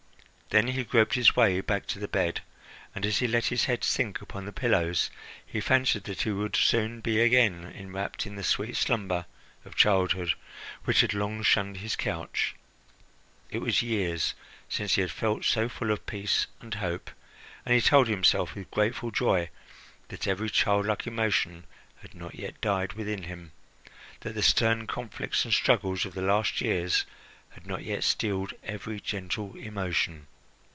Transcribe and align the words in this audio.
Then 0.49 0.67
he 0.67 0.83
groped 0.83 1.13
his 1.13 1.33
way 1.33 1.61
back 1.61 1.85
to 1.87 1.97
the 1.99 2.09
bed, 2.09 2.41
and, 2.93 3.05
as 3.05 3.19
he 3.19 3.27
let 3.29 3.45
his 3.45 3.63
head 3.71 3.85
sink 3.85 4.19
upon 4.21 4.43
the 4.43 4.51
pillows, 4.51 5.09
he 5.45 5.61
fancied 5.61 6.03
that 6.03 6.23
he 6.23 6.31
would 6.31 6.57
soon 6.57 6.99
be 6.99 7.21
again 7.21 7.71
enwrapped 7.73 8.25
in 8.25 8.35
the 8.35 8.43
sweet 8.43 8.75
slumber 8.75 9.25
of 9.63 9.77
childhood, 9.77 10.33
which 10.83 10.99
had 10.99 11.13
long 11.13 11.41
shunned 11.41 11.77
his 11.77 11.95
couch. 11.95 12.53
It 13.49 13.59
was 13.59 13.81
years 13.81 14.33
since 14.67 14.95
he 14.95 14.99
had 14.99 15.09
felt 15.11 15.45
so 15.45 15.69
full 15.69 15.89
of 15.89 16.05
peace 16.05 16.47
and 16.59 16.73
hope, 16.73 17.09
and 17.65 17.73
he 17.73 17.79
told 17.79 18.09
himself, 18.09 18.53
with 18.53 18.69
grateful 18.71 19.09
joy, 19.09 19.49
that 20.09 20.27
every 20.27 20.49
childlike 20.49 21.07
emotion 21.07 21.63
had 22.01 22.13
not 22.13 22.35
yet 22.35 22.59
died 22.59 22.91
within 22.91 23.23
him, 23.23 23.53
that 24.19 24.33
the 24.35 24.43
stern 24.43 24.85
conflicts 24.85 25.45
and 25.45 25.53
struggles 25.53 26.03
of 26.03 26.13
the 26.13 26.21
last 26.21 26.59
years 26.59 27.05
had 27.51 27.65
not 27.65 27.83
yet 27.85 28.03
steeled 28.03 28.53
every 28.65 28.99
gentle 28.99 29.55
emotion. 29.55 30.27